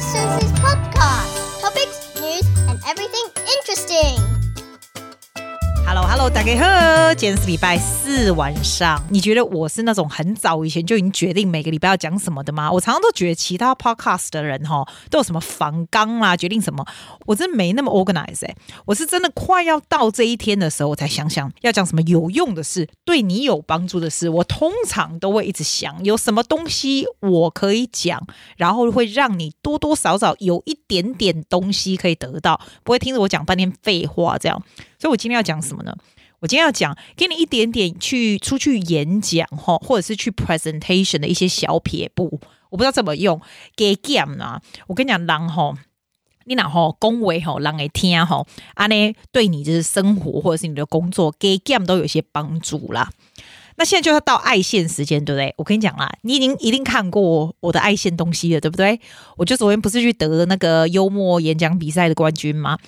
[0.00, 0.59] Susie's
[6.40, 8.98] 大家好，今天是礼拜四晚上。
[9.10, 12.72] 你觉得我是那种很早以前就已经决定每个礼拜要讲什么的吗？
[12.72, 16.82] 我常常都觉得其他 podcast 的人哈都有什么防纲啦，决定什么，
[17.26, 18.56] 我真没那么 organized 哎。
[18.86, 24.30] 我是真的快要到这一天的时候，我才想想要讲什么有用的事，对你有帮助的事。
[24.30, 28.26] 我通常都会一直想有什么东西我可以讲，
[28.56, 34.62] 然后会让你多多少少有一点点东西可以得到，不会听着我讲半天废话这样。
[35.00, 35.96] 所以我今天要讲什么呢？
[36.40, 42.40] 我今天要讲给你一点点去出去演讲哈，或者是去 presentation 的一些小撇步。
[42.70, 43.40] 我不知道怎么用。
[43.76, 44.60] game 呢？
[44.86, 45.74] 我跟你讲，人吼，
[46.44, 53.10] 你那吼恭维吼，人会听吼，安呢对你就是生活或者是你的工作给 game 都有些帮助啦。
[53.76, 55.54] 那现在就要到爱线时间，对不对？
[55.56, 59.00] 我跟你讲啦，你已经一定看过我的爱线东西了，对不对？
[59.36, 62.78] 我就昨天不是去得那个幽默演讲比赛的冠军吗？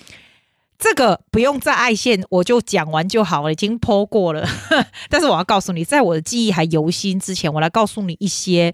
[0.77, 4.47] 这个不用再爱线，我就讲完就好了，已经 po 过了。
[5.09, 8.73] 但是我要告诉你，在我的记忆还犹新之前，我来告诉你一些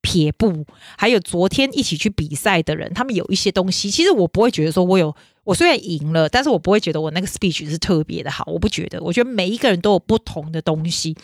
[0.00, 0.64] 撇步，
[0.96, 3.90] 还有昨天一起去比赛的人，他们有一些东西。
[3.90, 8.44] 其实我不会觉得说我有，我虽然赢了，但是我不会觉得我那个 speech 是特别的好。
[8.46, 11.16] 我不觉得，我觉得每一个人都有不同的东西。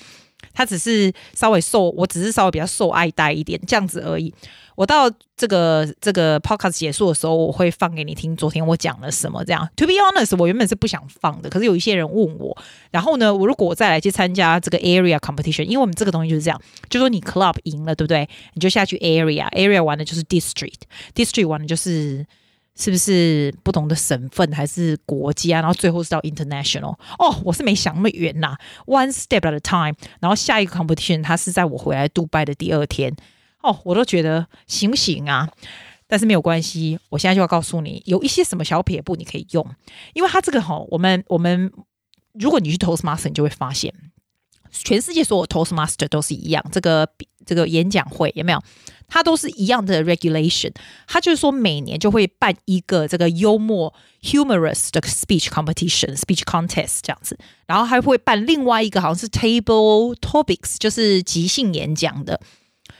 [0.52, 4.32] 他只是稍微受，我只是稍微比较受爱戴一点，这样子而已。
[4.76, 8.36] 我到这个这个 podcast 结束的时候，我会放给你听。
[8.36, 9.44] 昨天我讲了什么？
[9.44, 12.56] 这样，to be honest，我原本是不想放的，可是有一些人问我，
[12.90, 18.28] 然后呢，我如果我再来去参加这个 area competition，因为我们这个东西就是这样，就说你 club 赢了，对不对？
[18.54, 22.26] 你就下去 area，area 玩的就是 district，district 玩的就是。
[22.76, 26.96] 是不是不同的省份还是国家，然后最后是到 international？
[27.18, 29.94] 哦，我是没想那么远呐，one step at a time。
[30.20, 33.14] 然后下一个 competition，它是在我回来杜拜的第二天。
[33.62, 35.48] 哦，我都觉得行不行啊？
[36.06, 39.66] 但是没有关系，我现在就要告诉你，有一些什么小撇步你可以用，
[40.12, 41.72] 因为它这个哈、我们我们
[42.34, 43.94] 如果你去 Toastmaster，你就会发现，
[44.70, 47.08] 全世界所有 Toastmaster 都是一样，这个
[47.46, 48.60] 这个演讲会有没有？
[49.08, 50.72] 它都是一样的 regulation，
[51.06, 62.40] 它就是说每年就会办一个这个幽默 humorous 的 speech competition speech contest 这样子，然后还会办另外一个好像是 table topics，就是即兴演讲的，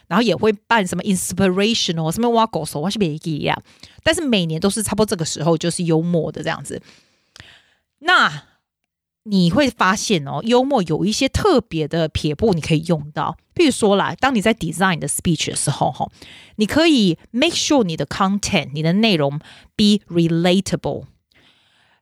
[0.07, 3.61] 然后也会办什么 inspirational 什么挖狗手挖西北一样，
[4.03, 6.81] 但是每年都是差不多这个时候就是幽默的这样子，
[8.01, 8.45] 那。
[9.27, 13.37] 你会发现哦，幽默有一些特别的撇步，你可以用到。
[13.55, 16.07] 比如说啦，当你在 design 的 speech 的时候，哈，
[16.57, 19.39] 你可以 make sure 你的 content，你的内容
[19.77, 21.05] be relatable。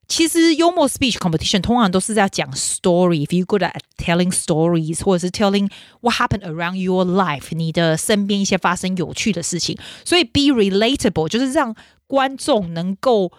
[0.09, 3.25] 其实幽默 speech competition 通常都是在讲 story。
[3.25, 11.75] If you good at telling stories，或者是 telling what happened around your life，你的身边一些发生有趣的事情，所以 be relatable 就是让
[12.09, 13.31] 观众能够。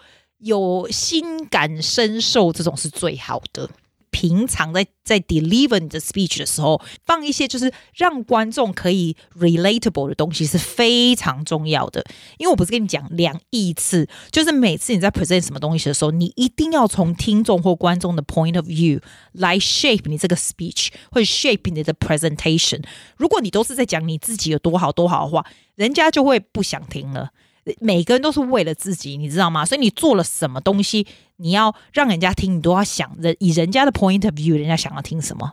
[0.44, 3.70] 有心感深受，这种是最好的。
[4.10, 12.04] 平常在在 deliver 你的 speech 的时候，放一些就是让观众可以 relatable 的东西是非常重要的。
[12.38, 19.00] 因为我不是跟你讲两亿次，就是每次你在 present 什么东西的时候，你一定要从听众或观众的 point of view
[19.32, 22.84] 来 shape 你这个 speech 或者 shape 你的 presentation。
[23.16, 25.44] 如果你都是在讲你自己有多好多好的话，
[25.74, 27.30] 人家就会不想听了。
[27.80, 29.64] 每个人都是为了自己，你知道吗？
[29.64, 35.52] 所以你做了什么东西，你要让人家听，你都要想人以人家的 point of view，人家想要听什么。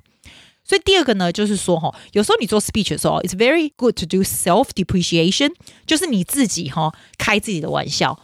[0.63, 5.53] 所以第二个呢，就是说哈，有时候你做 speech 的时候，it's very good to do self depreciation，
[5.87, 8.19] 就是你自己哈开自己的玩笑。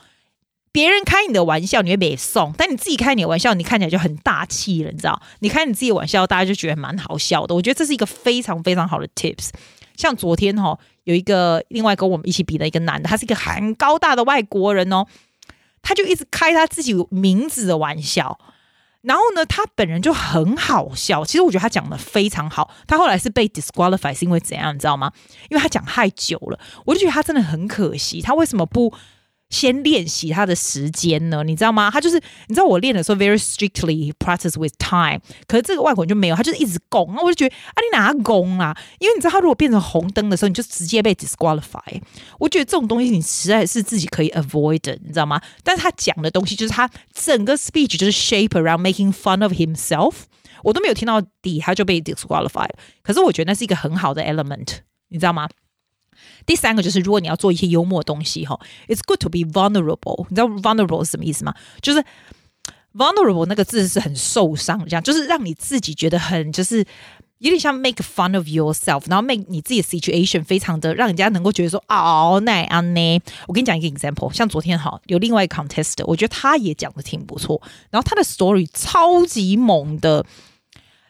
[0.71, 5.19] 别人开你的玩笑，你会被送；但你自己开你的玩笑，你看起来就很大气了，你知道？
[5.39, 7.55] 你开你自己玩笑，大家就觉得蛮好笑的。
[7.55, 9.49] 我觉得这是一个非常非常好的 tips。
[9.97, 15.05] 像昨天哈，有一个另外跟我们一起比的一个男的，他是一个很高大的外国人哦，
[15.81, 18.39] 他就一直开他自己名字的玩笑，
[19.01, 21.25] 然后呢，他本人就很好笑。
[21.25, 25.11] 其实我觉得他讲的非常好，他后来是被 disqualify 是因为怎样，你知道吗？
[25.49, 28.93] 因为他讲太久了，我就觉得他真的很可惜，他为什么不？
[29.49, 31.89] 先练习他的时间呢，你知道吗？
[31.89, 32.17] 他就是
[32.47, 38.77] 你知道我练的时候 very strictly practice with time，可是这个外国人就没有，他就是一直攻，然后我就觉得啊，你哪攻啊？
[38.99, 42.01] 因为你知道他如果变成红灯的时候，你就直接被 disqualify。
[42.39, 45.41] 我觉得这种东西你实在是自己可以 avoid 的，你知道吗？
[45.63, 50.13] 但是他讲的东西就是他整个 speech 就是 shape around making fun of himself，
[50.63, 52.67] 我都没有听到底他就被 disqualify。
[53.01, 54.79] 可是我觉得那是一个很好的 element，
[55.09, 55.47] 你知道吗？
[56.45, 60.25] 第三个就是，如果你要做一些幽默的东西，哈，it's good to be vulnerable。
[60.29, 61.53] 你知道 vulnerable 是什么意思吗？
[61.81, 62.03] 就是
[62.93, 66.85] vulnerable 那个字是很受伤，这样就是让你自己觉得很就是
[67.39, 73.21] 有点像 make fun of yourself，然后 make 你自己的 situation 非常的让人家能够觉得说哦，那安呢？
[73.47, 80.25] 我跟你讲一个 example，像昨天哈有另外一个 contest，我觉得他也讲的挺不错，然后他的 story 超级猛的。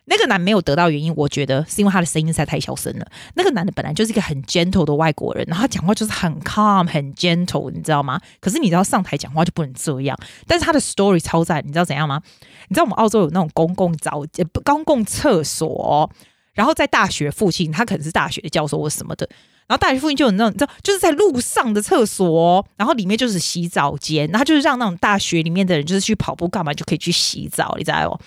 [0.09, 3.05] 那个男没有得到原因，我觉得是因为他的声音实在太小声了。
[3.35, 8.17] 那个男的本来就是一个很 gentle 的外国人，然后他讲话就是很 calm、很 gentle，你知道吗？
[8.39, 10.17] 可是你知道上台讲话就不能这样。
[10.47, 12.21] 但是他的 story 超赞，你知道怎样吗？
[12.69, 14.23] 你知道我们澳洲有那种公共澡、
[14.63, 16.09] 公共厕所，
[16.53, 19.27] 然后在大学附近，他可能是大学的教授或什么的，
[19.67, 28.19] 然后大学附近就有那种，你知道，就是在路上的厕所，然后里面就是洗澡间，然后就是让那种大学里面的人就是去跑步干嘛就可以去洗澡，你知道哦。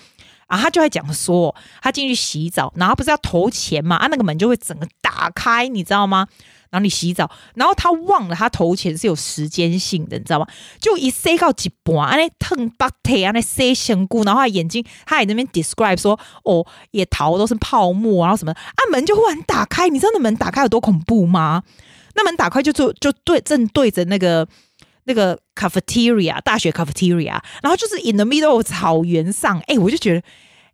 [0.51, 3.95] 啊，他就在讲说，他进去洗澡，然后不是要投钱嘛？
[3.95, 6.27] 啊，那个门就会整个打开，你知道吗？
[6.69, 10.47] 然后你洗澡，然后他忘了他投钱是有时间性的，你知道吗？
[10.81, 18.51] 就一塞到一半，啊，那疼巴腿啊，那塞香菇，然后他眼睛，他还在那边 describe 说，哦，也逃都是泡沫，然后什么？
[18.51, 21.63] 啊，门就忽然打开，你知道那门打开有多恐怖吗？
[22.15, 24.45] 那门打开就就就对正对着那个。
[25.05, 30.23] 那个 cafeteria 大学 cafeteria，然后就是 in the middle 草原上，哎，我就觉得，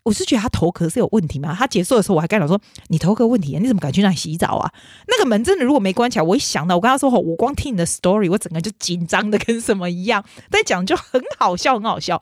[0.04, 1.56] 我是觉得他头壳是有问题吗？
[1.58, 4.72] 他结束的时候，我还跟他说，你头壳问题，你怎么敢去那里洗澡啊？
[5.08, 10.24] 那个门真的如果没关起来，我一想到，我跟他说，我光听你的 story，我整个就紧张的跟什么一样。
[10.50, 12.22] 但讲就很好笑，很好笑。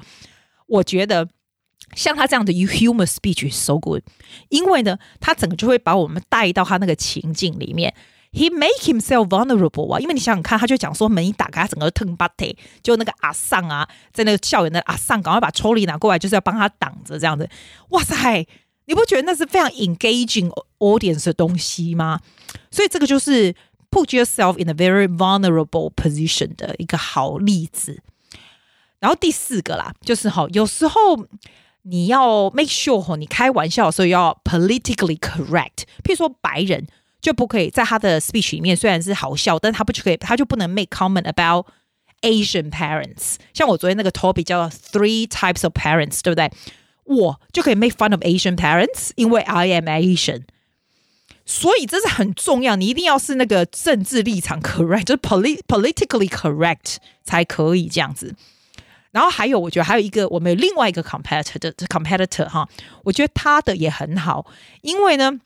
[0.68, 1.28] 我觉得
[1.96, 4.02] 像他这样的 humor speech is so good，
[4.50, 7.94] 因为呢，他整个就会把我们带到他那个情境里面。
[8.36, 17.50] He make himself vulnerable 啊，因为你想想看，他就讲说门一打开，他整个疼巴腿，就那个阿桑啊，在那个校园的阿桑，赶快把抽离拿过来，就是要帮他挡着这样子。
[17.92, 18.46] 哇塞，
[18.88, 22.20] 你不觉得那是非常 engaging audience 的东西吗？
[22.70, 23.54] 所以这个就是
[23.90, 28.04] put yourself in a very vulnerable position 的一个好例子。
[29.00, 31.26] 然后第四个啦，就是哈，有时候
[31.84, 36.86] 你要 make sure 哈，你开玩笑的时候要 politically correct，譬如说白人。
[37.26, 41.66] 就不可以在他的 speech 里面，虽然是好笑，但他不就可以，他就不能 make comment about
[42.22, 43.38] Asian parents。
[43.52, 46.52] 像我昨天那个 topic 叫 Three Types of Parents，对不对？
[47.06, 50.44] 我就可以 make fun of Asian parents，因为 I am Asian。
[51.48, 58.36] 所以这是很重要，你一定要是那个政治立场 correct，就是 polit politically correct 才可以这样子。
[59.10, 62.70] 然后还有，我觉得还有一个，我们有另外一个 competitor 的 competitor 哈，
[63.06, 64.46] 我觉得他的也很好，
[64.84, 65.40] 因为呢。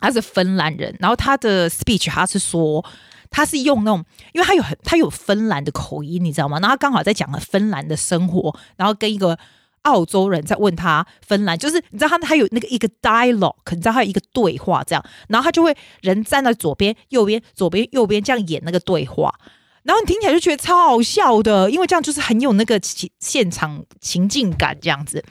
[0.00, 2.84] 他是芬兰人，然后他的 speech 他是说，
[3.30, 6.58] 他是用那种，因为他有很他有芬兰的口音，你知道吗？
[6.60, 9.38] 然后他刚好在讲了芬兰的生活，然后跟一个
[9.82, 19.34] 澳洲人在问他芬兰，就是你知道他他有那个一个 dialogue，你知道他有一个对话这样，然后他就会人站在左边、右边、左边、右边这样演那个对话，
[19.82, 25.24] 然后你听起来就觉得超好笑的，因为这样就是很有那个情现场情境感这样子。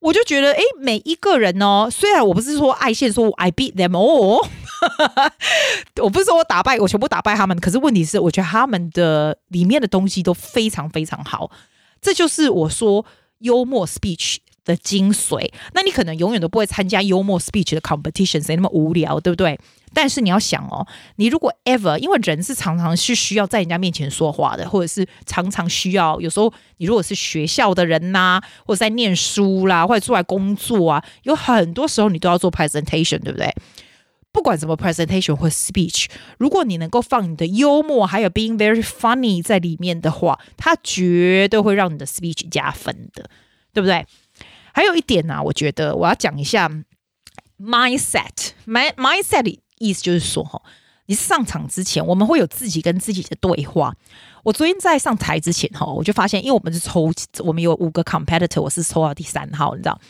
[0.00, 4.46] 我就觉得，哎，每一个人哦，虽然我不是说爱现说 I beat them all，
[6.02, 11.50] 我不是说我打败我全部打败他们，可是问题是，我觉得他们的里面的东西都非常非常好，
[12.00, 13.04] 这就是我说
[13.38, 14.36] 幽默 speech
[14.68, 15.50] 的精髓。
[15.72, 19.58] 那你可能永远都不会参加幽默 speech 的 competition，谁那么无聊，对不对？
[19.94, 20.86] 但是你要想哦，
[21.16, 33.52] 你如果 ever，因为人是常常是需要在人家面前说话的，或者是常常需要，有时候你如果是学校的人呐、或者在念书啦，或者出来工作啊，有很多时候你都要做 presentation，对不对？
[34.30, 36.04] 不管什么 presentation 或 speech，
[36.36, 43.28] 如果你能够放你的幽默还有 being very funny 在里面的话，它绝对会让你的 speech 加分的，
[43.72, 44.04] 对不对？
[44.78, 46.70] 还有一点呢、我觉得我要讲一下
[47.58, 49.58] mindset，my mindset。
[49.78, 50.62] 意思就是说，哈，
[51.06, 53.92] 你上场之前，我们会有自己跟自己的对话。
[54.44, 60.00] 我昨天在上台之前，哈，我就发现，因为我们是抽，我们有五个 competitor，我是抽到第三号，你知道？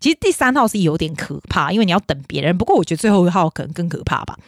[0.00, 2.56] 其实第三号是有点可怕，因为你要等别人。
[2.56, 4.38] 不过我觉得最后一号可能更可怕吧。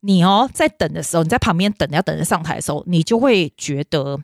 [0.00, 4.18] 你哦，在等的时候，你在旁边等，要等着上台的时候，你就会觉得。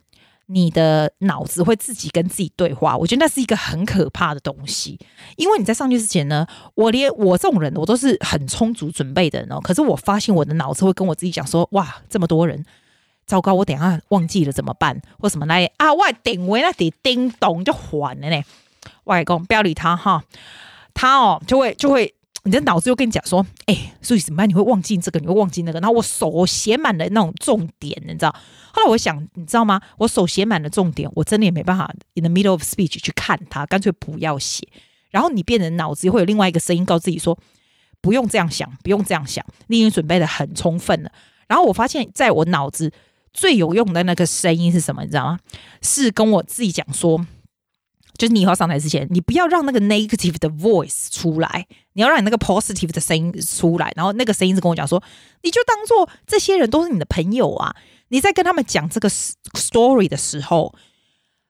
[0.53, 4.99] 你的脑子会自己跟自己对话，我觉得那是一个很可怕的东西。
[5.37, 9.61] 因为你在上去之前呢，我连我这种人，我都是很充足准备的人哦。
[9.61, 12.65] 可是我发现我的脑子会跟我自己讲说：“哇，这么多人，
[13.27, 15.01] 糟糕，我等下忘记了怎么办？
[15.19, 15.93] 或什么来啊？
[15.93, 18.43] 我点位那得叮咚就还了呢。”
[19.05, 20.23] 外公不要理他哈，
[20.93, 22.15] 他哦就会就会。
[22.45, 24.49] 你的脑子又跟你讲说，哎、所以怎么办？
[24.49, 25.79] 你会忘记这个，你会忘记那个。
[25.79, 28.35] 然后我手写满了那种重点，你知道？
[28.73, 29.81] 后来我想，你知道吗？
[29.99, 34.67] 我手写满了重点，我真的也没办法 in the middle of speech 去看它，干脆不要写。
[35.11, 37.39] 然后你变成脑子会有另外一个声音告诉自己说，
[38.01, 41.13] 不用这样想，不用这样想，你已经准备得很充分了。
[41.47, 42.91] 然后我发现，在我脑子
[43.35, 45.03] 最有用的那个声音是什么？
[45.03, 45.39] 你知道吗？
[45.83, 47.19] 是跟我自己讲说，
[48.17, 53.93] 就是你以后上台之前，你不要让那个 negative 的 voice 出来，你要让你那个 positive 的声音出来。
[53.95, 55.03] 然后那个声音是跟我讲说，
[55.43, 57.77] 你就当做这些人都是你的朋友啊。
[58.13, 60.75] 你在跟他们讲这个 story 的时候，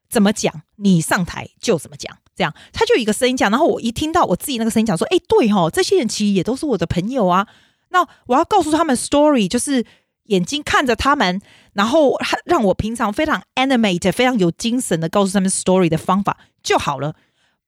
[0.09, 2.17] 怎么讲，你上台就怎么讲。
[2.37, 7.49] 这样，他就一个声音讲，然后我一听到我自己那个声音讲说，哎，对哈，这些人其实也都是我的朋友啊。
[7.89, 9.85] 那我要告诉他们 story，就是
[10.27, 11.43] 眼睛看着他们，
[11.73, 17.17] 然后让我平常非常 animate、非常有精神的告诉他们 story 的方法就好了。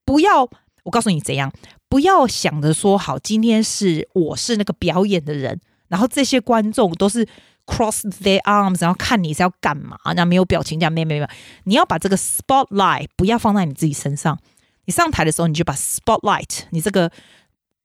[0.04, 0.48] 不要，
[0.84, 1.52] 我告诉你怎样，
[1.88, 7.28] 不要想着说，好，今天是我是那个表演的人，然后这些观众都是
[7.66, 11.26] cross their arms，然后看你是要干嘛，那没有表情，这样没有没有，
[11.64, 14.38] 你要把这个 spotlight 不要放在你自己身上。
[14.86, 17.10] 你上台的时候，你就把 spotlight，你这个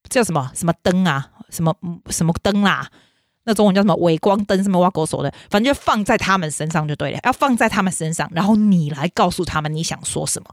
[0.09, 1.74] 叫什么什么灯啊，什么
[2.09, 2.89] 什么灯啦、啊，
[3.45, 10.50] 那中文叫什么伪光灯，什么挖狗手的，反正就放在他们身上就对了，要放在他们身上，然后你来告诉他们你想说什么。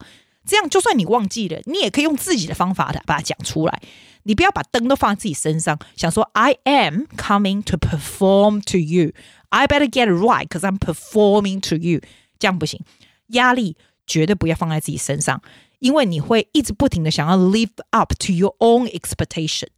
[0.47, 3.83] 这样就算你忘记了，你也可以用自己的方法的把它讲出来。
[4.23, 9.13] 你不要把灯都放在自己身上，想说 I am coming to perform to you.
[9.51, 12.01] I better get right, because I'm performing to you。
[12.39, 12.81] 这样不行，
[13.29, 13.77] 压力
[14.07, 15.43] 绝对不要放在自己身上。
[15.79, 19.69] 因为你会一直不停的想要 live up to your own expectation，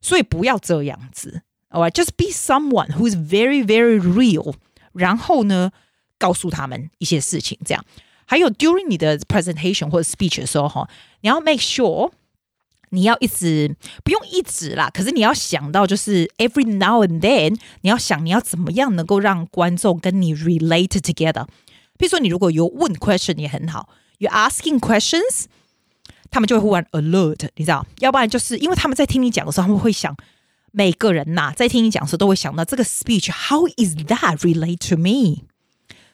[0.00, 4.54] 所以不要这样子，Alright，just be someone who is very very real。
[4.92, 5.72] 然后呢，
[6.18, 7.84] 告诉他们一些事情，这样。
[8.31, 10.89] 还有 during 你的 presentation 或者 speech 的时候，哈，
[11.21, 12.11] 你要 make sure
[12.89, 21.45] 你要一直不用一直啦，可是你要想到就是 every now and then，你要想你要怎么样能够让观众跟你 relate together。
[21.97, 23.89] 比如说你如果有问 question 也很好。
[24.19, 25.45] You asking questions，
[26.31, 27.85] 他们就会忽然 alert，你知道？
[27.99, 30.15] 要不然就是因为他们在听你讲的时候，他们会想
[30.71, 35.43] 每个人呐、啊，在听你讲的时候都会想到这个 speech，how is that relate to me？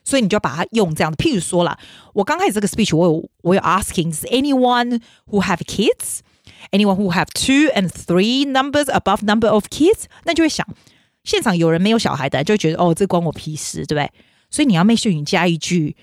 [0.07, 1.15] 所以你就要把它用这样的。
[1.17, 1.77] 譬如说啦，
[2.13, 9.65] 我刚开始这个 speech，我有我有 asking，is anyone who have kids，anyone who have two and three numbers above number of
[9.67, 10.05] kids？
[10.25, 10.67] 那就会想，
[11.23, 14.11] 现场有人没有小孩的，就会觉得哦，这关我屁事，对不对？
[14.49, 15.95] 所以你要 make sure 你加一句。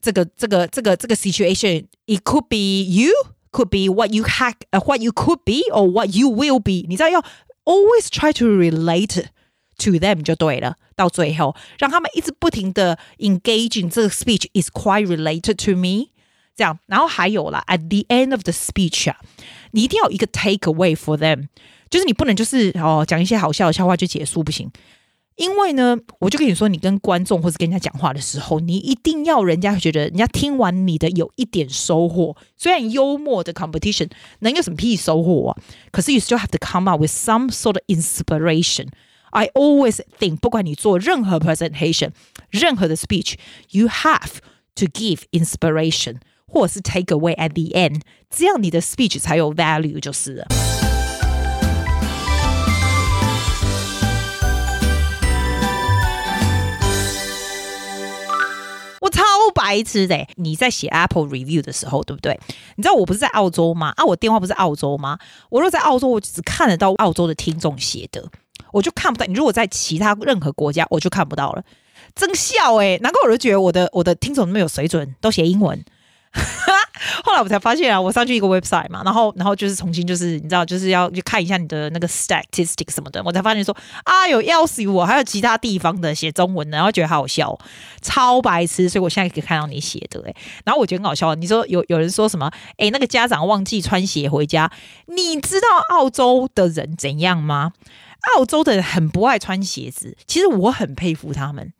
[0.00, 6.58] 这个这个这个这个 situation，it could be you，could be what you have，呃，what you could be，or what you will
[6.58, 6.86] be。
[6.86, 7.24] 你知道要
[7.64, 9.24] always try to relate
[9.78, 10.76] to them 就对了。
[10.96, 16.10] 到最后，让他们一直不停的 engaging 这个 speech is quite related to me。
[16.56, 19.16] 这样，然后还有啦，at the end of the speech 啊，
[19.72, 21.48] 你一定要有一个 take away for them，
[21.90, 24.70] 就是你不能就是哦讲一些好笑的笑话就结束，不行。
[25.34, 32.36] 因为呢，我就跟你说，你跟观众或者跟人家讲话的时候，你一定要人家觉得人家听完你的有一点收获。
[32.56, 34.08] 虽然幽默的 competition
[34.38, 35.58] 能有什么屁收获啊？
[35.90, 38.90] 可是 you still have to come up with some sort of inspiration.
[39.31, 42.11] I always think，不管你做任何 presentation，
[42.49, 44.37] 任何的 speech，you have
[44.75, 46.17] to give inspiration，
[46.47, 50.47] 或者是 take away at the end，这样你的 speech 才有 value 就是了。
[59.11, 60.27] 超白痴的！
[60.35, 62.39] 你在写 Apple review 的时候，对不对？
[62.75, 63.91] 你知道我不是在澳洲吗？
[63.97, 65.17] 啊，我电话不是澳洲吗？
[65.49, 68.29] 我若在澳洲，我只看得到澳洲的听众写的，
[68.71, 69.25] 我就看不到。
[69.25, 71.63] 你如果在其他任何国家，我就看不到了。
[72.15, 72.97] 真笑哎！
[73.01, 75.83] 难怪我就觉得我的我的听众那么有水准，都写英文。
[77.23, 87.57] 后来我才发现啊，我上去一个 website 嘛，然后然后就是重新就是你知道就是要去看一下你的那个 statistics 什么的，我才发现说啊有要死我，还有其他地方的写中文的，然后觉得好好笑，
[88.01, 90.35] 超白痴，所以我现在可以看到你写的哎，
[90.65, 94.71] 然后我觉得很好笑，你说有有人说什么哎那个家长忘记穿鞋回家，
[95.07, 97.71] 你知道澳洲的人怎样吗？
[98.35, 101.73] 澳洲的人很不爱穿鞋子，其实我很佩服他们。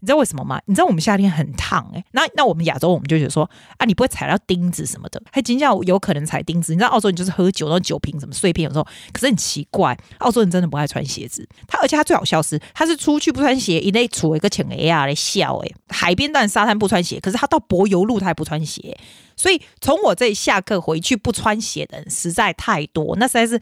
[0.00, 0.60] 你知道为什么吗？
[0.66, 3.48] 你知道我们夏天很烫哎、那那我们亚洲我们就觉得说
[3.78, 6.72] 啊，你不会踩到钉子什么的，还真叫有可能踩钉子。
[6.72, 11.48] 你知道澳洲人就是喝酒，然后酒瓶什么碎片有时候，可是很奇怪，澳洲人真的不爱穿鞋子。
[11.66, 18.96] 他而且他最好笑是，他是出去不穿鞋，一类处一个浅 A R 来笑哎、海边但沙滩不穿鞋，可是他到柏油路他也不穿鞋。
[19.36, 23.58] 所以从我这里下课回去不穿鞋的人实在太多，那实在是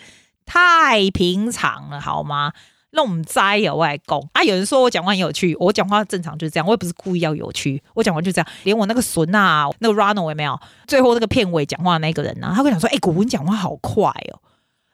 [0.46, 2.52] 太平常了，好吗？
[2.94, 4.42] 那我们摘有外公啊！
[4.42, 8.46] 有人说我讲话很有趣，我讲话正常就是这样，我也不是故意要有趣，我讲话就这样。
[8.64, 10.61] 连我那个孙啊，那个 Ronal，有没有？
[10.87, 12.52] 最后那个片尾讲话那个人呢、啊？
[12.54, 14.40] 他会讲说：“哎、古文讲话好快哦。”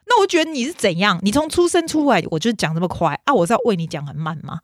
[0.06, 1.18] 那我觉得你是怎样？
[1.22, 3.34] 你从出生出来我就讲这么快啊？
[3.34, 4.60] 我是要为你讲很慢吗？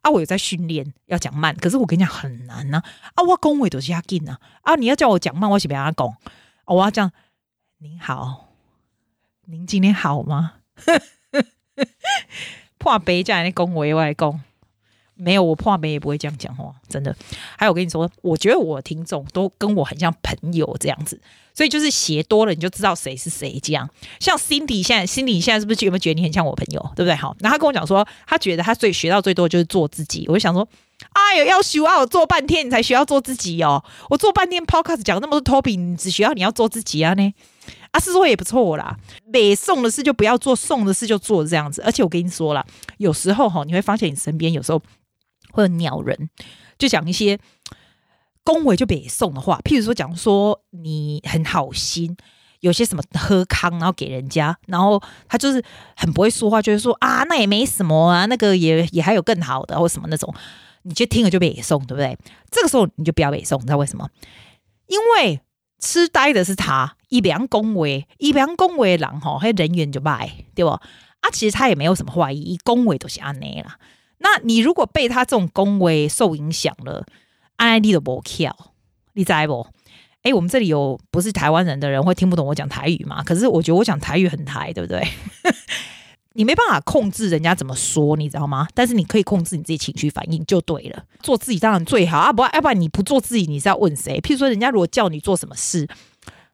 [0.00, 2.82] 啊，我有在训练要讲慢，可是我跟你讲很难呢、
[3.14, 3.22] 啊。
[3.22, 4.38] 我恭维都是要紧啊。
[4.62, 6.16] 啊，你要叫我讲慢，我是不要讲。
[6.64, 7.10] 我要讲，
[7.80, 8.47] 您好，
[9.50, 10.52] 您今天好吗？
[12.76, 14.38] 破杯这样的恭维外公，
[15.14, 17.16] 没有，我破杯也不会这样讲话，真的。
[17.56, 21.18] 还有我跟你说，我觉得我听众都跟我很像朋友这样子，
[21.54, 23.88] 所以就是写多了你就知道谁是谁这样。
[24.20, 27.14] 像 Cindy 现在，Cindy 现在是不是有没有觉得你很像我朋友，对不对？
[27.14, 30.26] 好，然后他跟我讲说，他觉得他最学到最多就是做自己。
[30.28, 30.68] 我就想说，
[31.14, 33.82] 哎呦，要学啊，我做半天你才学要做自己哦。
[34.10, 37.32] 我做半天 Podcast 讲那么多 topic，你只需要你要做自己啊呢？
[37.92, 38.96] 啊，是说也不错啦。
[39.32, 41.82] 没送的事就不要做，送的事就做这样子。
[41.82, 42.64] 而且我跟你说啦，
[42.98, 44.80] 有时候哈，你会发现你身边有时候。
[45.50, 46.28] 会有鸟人
[46.76, 47.38] 就讲一些
[48.44, 52.14] 恭维就别送的话，譬如说讲说你很好心，
[52.60, 55.64] 有些什么喝康，然后给人家，然后他就是
[55.96, 60.32] 很不会说话，就是说啊，那也没什么啊，那个也也还有更好的或什么那种，
[60.82, 62.16] 你就听了就别送，对不对？
[62.50, 64.08] 这个时候你就不要别送，你知道为什么？
[64.86, 65.40] 因为
[65.80, 70.70] 痴呆的是他，一边恭维，一边恭维的人吼，他人缘就败，对不？
[70.70, 73.76] 啊，其实他也没有什么坏意，恭维都是安内啦。
[74.18, 77.06] 那你如果被他这种恭维受影响了，
[77.56, 78.54] 安利都不跳，
[79.14, 79.66] 你知不？
[80.22, 83.22] 哎，我们这里有不是台湾人的人会听不懂我讲台语吗？
[83.24, 85.06] 可是我觉得我讲台语很台，对不对？
[86.34, 88.68] 你没办法控制人家怎么说，你知道吗？
[88.74, 91.04] 但是你可以控制你自己情绪反应就对了。
[91.20, 94.20] 做自己当然最好啊，不，要不然你不做自己，你是要问谁？
[94.20, 95.88] 譬如说，人家如果叫你做什么事，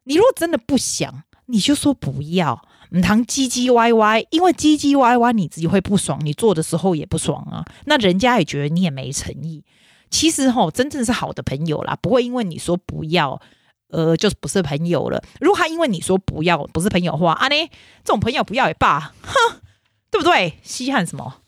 [0.04, 2.66] 你如果真的不想，你就说不要。
[2.90, 7.64] 你常唧唧歪歪，因为唧唧歪歪你自己会不爽，你做的时候也不爽啊。
[7.86, 9.64] 那人家也觉得你也没诚意。
[10.10, 13.40] 其实吼，真正是好的朋友啦，不会因为你说不要，
[13.88, 15.20] 呃，就是不是朋友了。
[15.40, 17.56] 如果他因为你说不要，不是朋友的话，啊呢，
[18.04, 19.60] 这种朋友不要也罢，哼，
[20.10, 20.58] 对不对？
[20.62, 21.40] 稀罕什么？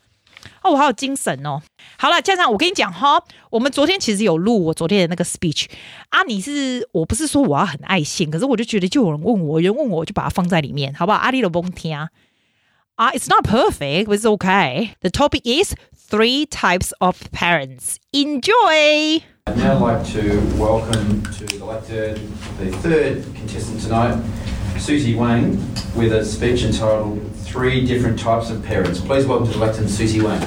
[0.66, 1.60] 哦，我好有精神哦！
[1.98, 5.66] 好了，家长，我跟你讲哈，我们昨天其实有录我昨天的那个 speech
[6.10, 6.22] 啊。
[6.24, 11.18] 你是我不是说我要很爱现，可是我就觉得就有人问我，有人问我，我就把它放在里面，好不好？
[11.18, 12.08] 阿里都甭听啊。
[13.14, 14.90] It's not perfect, but it's okay.
[15.00, 15.74] The topic is
[16.08, 17.96] three types of parents.
[18.12, 19.22] Enjoy.
[19.44, 22.14] I'd now like to welcome to the lectern
[22.60, 24.16] the third contestant tonight,
[24.78, 25.58] Susie Wang,
[25.96, 28.99] with a speech entitled Three Different Types of Parents.
[28.99, 30.41] Please welcome to the lectern Susie Wang.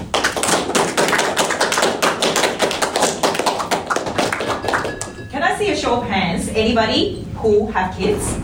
[5.30, 6.48] Can I see a show of hands?
[6.48, 8.38] Anybody who have kids?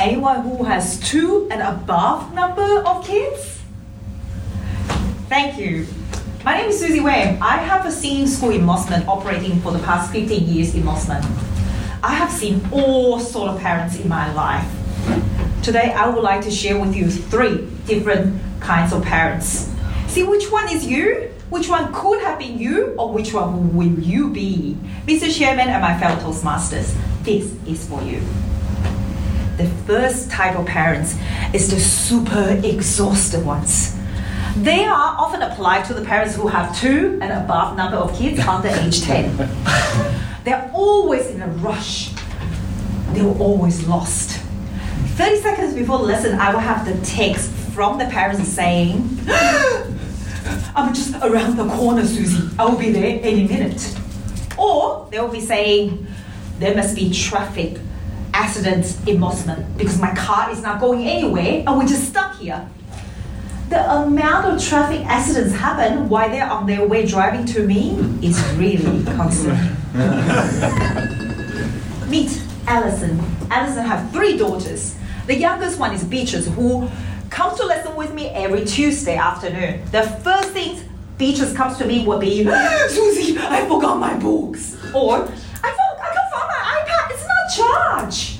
[0.00, 3.58] Anyone who has two and above number of kids?
[5.28, 5.88] Thank you.
[6.44, 7.42] My name is Susie Wang.
[7.42, 11.20] I have a singing school in Mossman operating for the past 15 years in Mossman.
[12.04, 14.75] I have seen all sort of parents in my life.
[15.66, 19.68] Today, I would like to share with you three different kinds of parents.
[20.06, 23.98] See which one is you, which one could have been you, or which one will
[23.98, 24.78] you be?
[25.08, 25.28] Mr.
[25.28, 28.20] Chairman and my fellow Toastmasters, this is for you.
[29.56, 31.16] The first type of parents
[31.52, 33.98] is the super exhausted ones.
[34.58, 38.38] They are often applied to the parents who have two and above number of kids
[38.38, 39.36] under age 10.
[40.44, 42.12] They're always in a rush.
[43.14, 44.45] They were always lost.
[45.16, 49.18] 30 seconds before the lesson, I will have the text from the parents saying,
[50.76, 52.46] I'm just around the corner, Susie.
[52.58, 53.96] I will be there any minute.
[54.58, 56.06] Or they will be saying,
[56.58, 57.78] there must be traffic
[58.34, 62.68] accidents in Mossman because my car is not going anywhere and we're just stuck here.
[63.70, 68.38] The amount of traffic accidents happen while they're on their way driving to me is
[68.56, 69.74] really concerning.
[72.10, 73.18] Meet Allison.
[73.50, 74.95] Allison have three daughters.
[75.26, 76.88] The youngest one is Beatrice, who
[77.30, 79.82] comes to lesson with me every Tuesday afternoon.
[79.90, 80.78] The first thing
[81.18, 82.44] Beatrice comes to me will be,
[82.88, 84.76] Susie, I forgot my books.
[84.94, 88.38] Or, I, forgot, I can't find my iPad, it's not charged.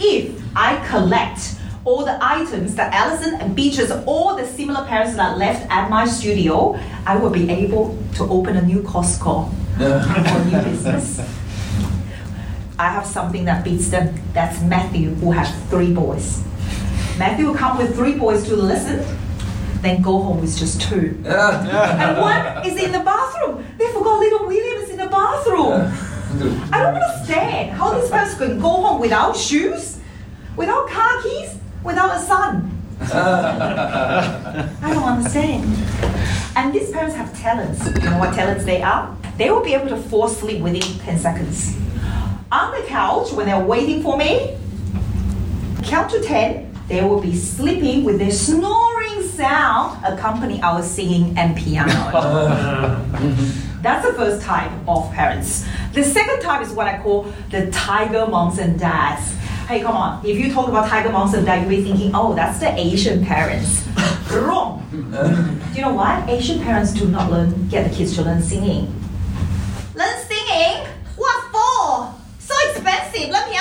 [0.00, 5.38] If I collect all the items that Allison and Beatrice, all the similar parents that
[5.38, 10.70] left at my studio, I will be able to open a new Costco or new
[10.70, 11.20] business.
[12.82, 14.12] I have something that beats them.
[14.32, 16.42] That's Matthew, who has three boys.
[17.16, 19.06] Matthew will come with three boys to the lesson,
[19.82, 21.22] then go home with just two.
[21.24, 23.64] and one is in the bathroom.
[23.78, 25.94] They forgot little William is in the bathroom.
[26.72, 30.00] I don't understand how this person can go home without shoes,
[30.56, 32.68] without car keys, without a son.
[33.00, 35.62] I don't understand.
[36.56, 37.86] And these parents have talents.
[37.86, 39.16] You know what talents they are?
[39.38, 41.81] They will be able to fall asleep within 10 seconds
[42.52, 44.56] on the couch when they're waiting for me.
[45.82, 51.56] Count to 10, they will be sleeping with their snoring sound accompany our singing and
[51.56, 51.92] piano.
[53.82, 55.66] That's the first type of parents.
[55.94, 59.32] The second type is what I call the tiger moms and dads.
[59.66, 60.24] Hey, come on.
[60.24, 63.24] If you talk about tiger moms and dads, you'll be thinking, oh, that's the Asian
[63.24, 63.88] parents.
[64.30, 64.86] Wrong.
[64.90, 64.98] do
[65.74, 66.28] you know what?
[66.28, 68.86] Asian parents do not learn, get the kids to learn singing.
[69.94, 70.86] Learn singing?
[71.16, 72.14] What for?
[72.38, 73.30] So expensive.
[73.30, 73.52] Learn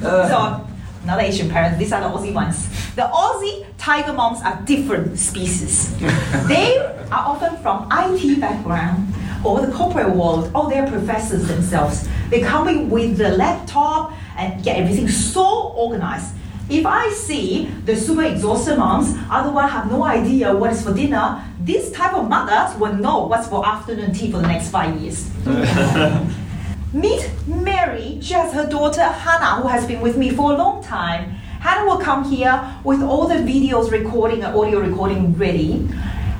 [0.00, 0.28] piano.
[0.28, 0.66] So,
[1.06, 2.68] not Asian parents, these are the Aussie ones.
[2.96, 5.96] The Aussie tiger moms are different species.
[6.48, 12.08] they are often from IT background or the corporate world, or they're professors themselves.
[12.30, 16.34] They come in with the laptop and get everything so organized.
[16.68, 21.44] If I see the super exhausted moms, otherwise have no idea what is for dinner,
[21.60, 25.30] this type of mothers will know what's for afternoon tea for the next five years.
[26.92, 28.18] Meet Mary.
[28.22, 31.30] She has her daughter Hannah, who has been with me for a long time.
[31.60, 35.88] Hannah will come here with all the videos recording and audio recording ready.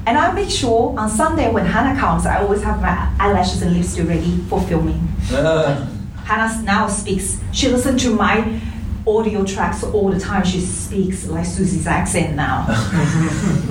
[0.07, 3.77] And I make sure on Sunday when Hannah comes, I always have my eyelashes and
[3.77, 4.99] lipstick ready for filming.
[5.29, 7.41] Hannah now speaks.
[7.53, 8.61] She listens to my
[9.07, 10.45] audio tracks all the time.
[10.45, 12.67] She speaks like Susie's accent now.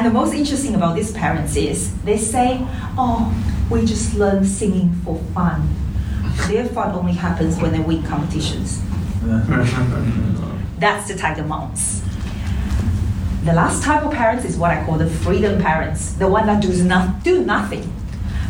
[0.00, 3.30] and the most interesting about these parents is they say, "Oh,
[3.68, 5.68] we just learn singing for fun."
[6.48, 8.80] Their fun only happens when they win competitions.
[10.78, 12.02] That's the tiger moms.
[13.44, 16.62] The last type of parents is what I call the freedom parents, the one that
[16.62, 17.92] does not do nothing.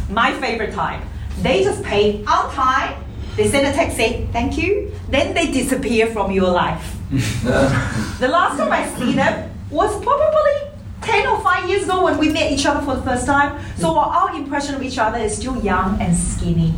[0.08, 1.02] My favorite type.
[1.42, 3.04] They just pay oh, on time.
[3.34, 6.96] They send a text say thank you, then they disappear from your life.
[7.10, 10.69] the last time I see them was probably
[11.02, 13.58] 10 or 5 years ago when we met each other for the first time.
[13.76, 16.74] So our impression of each other is still young and skinny.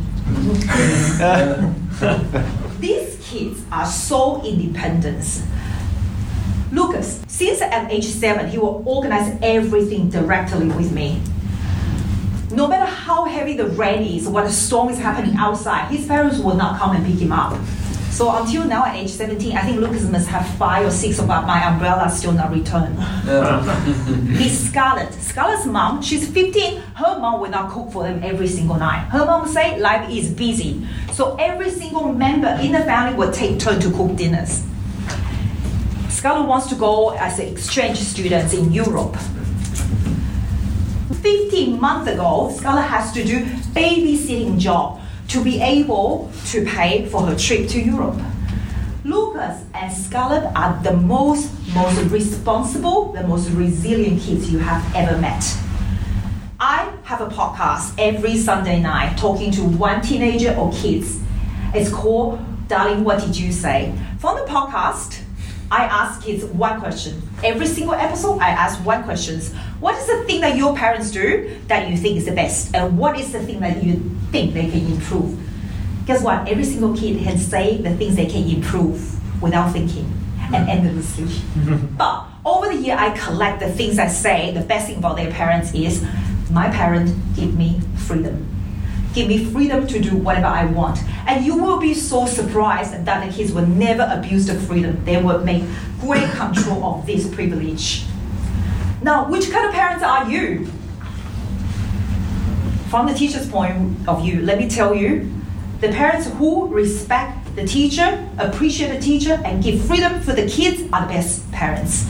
[2.79, 5.43] These kids are so independent.
[6.71, 11.21] Lucas, since at age seven, he will organize everything directly with me.
[12.51, 16.39] No matter how heavy the rain is, what a storm is happening outside, his parents
[16.39, 17.59] will not come and pick him up.
[18.13, 21.27] So until now, at age 17, I think Lucas must have five or six of
[21.27, 22.95] my umbrellas still not returned.
[24.29, 25.11] Miss Scarlett.
[25.15, 26.79] Scarlett's mom, she's 15.
[26.93, 29.07] Her mom will not cook for them every single night.
[29.09, 30.87] Her mom say life is busy.
[31.11, 34.63] So every single member in the family will take turn to cook dinners.
[36.09, 39.17] Scarlett wants to go as an exchange student in Europe.
[41.23, 44.99] 15 months ago, Scarlett has to do babysitting job
[45.33, 48.21] to be able to pay for her trip to Europe.
[49.03, 55.19] Lucas and Scarlett are the most, most responsible, the most resilient kids you have ever
[55.19, 55.43] met.
[56.59, 61.19] I have a podcast every Sunday night talking to one teenager or kids.
[61.73, 63.91] It's called Darling, What Did You Say?
[64.19, 65.19] From the podcast,
[65.71, 67.19] I ask kids one question.
[67.43, 69.41] Every single episode, I ask one question.
[69.79, 72.75] What is the thing that your parents do that you think is the best?
[72.75, 75.39] And what is the thing that you think they can improve?
[76.07, 76.49] Guess what?
[76.49, 78.99] Every single kid can say the things they can improve
[79.41, 80.11] without thinking
[80.53, 80.87] and mm-hmm.
[80.87, 81.87] endlessly.
[81.97, 84.51] but over the year, I collect the things I say.
[84.51, 86.05] The best thing about their parents is
[86.51, 88.49] my parents give me freedom
[89.13, 90.99] give me freedom to do whatever I want.
[91.27, 95.05] And you will be so surprised that the kids will never abuse the freedom.
[95.05, 95.63] They will make
[96.01, 98.05] great control of this privilege.
[99.01, 100.67] Now, which kind of parents are you?
[102.93, 105.27] From the teacher's point of view, let me tell you
[105.79, 110.83] the parents who respect the teacher, appreciate the teacher, and give freedom for the kids
[110.93, 112.07] are the best parents.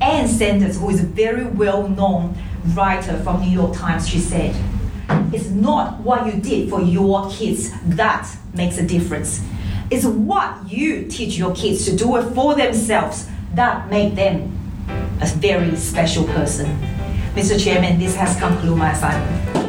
[0.00, 2.38] Anne Sanders, who is a very well known
[2.76, 4.54] writer from New York Times, she said,
[5.32, 8.24] it's not what you did for your kids that
[8.54, 9.42] makes a difference.
[9.90, 14.56] It's what you teach your kids to do it for themselves that make them
[15.20, 16.66] a very special person.
[17.34, 17.60] Mr.
[17.60, 19.63] Chairman, this has concluded my assignment.